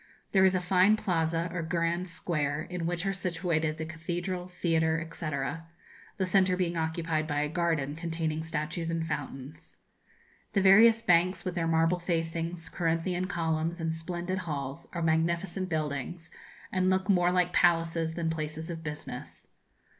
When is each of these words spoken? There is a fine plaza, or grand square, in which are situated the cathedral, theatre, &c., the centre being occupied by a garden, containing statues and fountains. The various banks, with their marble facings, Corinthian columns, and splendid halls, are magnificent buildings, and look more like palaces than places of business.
There 0.31 0.43
is 0.45 0.55
a 0.55 0.59
fine 0.59 0.97
plaza, 0.97 1.47
or 1.53 1.61
grand 1.61 2.07
square, 2.07 2.63
in 2.63 2.87
which 2.87 3.05
are 3.05 3.13
situated 3.13 3.77
the 3.77 3.85
cathedral, 3.85 4.47
theatre, 4.47 5.07
&c., 5.11 5.29
the 6.17 6.25
centre 6.25 6.57
being 6.57 6.75
occupied 6.75 7.27
by 7.27 7.41
a 7.41 7.47
garden, 7.49 7.95
containing 7.95 8.41
statues 8.43 8.89
and 8.89 9.05
fountains. 9.05 9.77
The 10.53 10.61
various 10.63 11.03
banks, 11.03 11.45
with 11.45 11.53
their 11.53 11.67
marble 11.67 11.99
facings, 11.99 12.67
Corinthian 12.67 13.25
columns, 13.27 13.79
and 13.79 13.93
splendid 13.93 14.39
halls, 14.39 14.87
are 14.91 15.03
magnificent 15.03 15.69
buildings, 15.69 16.31
and 16.71 16.89
look 16.89 17.07
more 17.07 17.31
like 17.31 17.53
palaces 17.53 18.15
than 18.15 18.31
places 18.31 18.71
of 18.71 18.83
business. 18.83 19.49